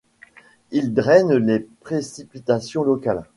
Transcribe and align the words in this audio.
Il 0.71 0.95
draîne 0.95 1.31
les 1.45 1.59
précipitations 1.59 2.83
locales. 2.83 3.23